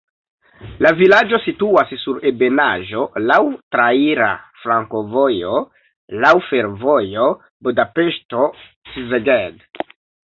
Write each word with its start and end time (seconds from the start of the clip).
La 0.83 0.91
vilaĝo 0.99 1.37
situas 1.41 1.91
sur 2.03 2.15
ebenaĵo, 2.29 3.03
laŭ 3.31 3.37
traira 3.75 4.29
flankovojo, 4.63 5.59
laŭ 6.23 6.33
fervojo 6.47 7.27
Budapeŝto-Szeged. 7.69 9.63